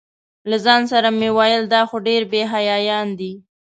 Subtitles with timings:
[0.49, 3.31] له ځان سره مې ویل دا خو ډېر بې حیایان دي.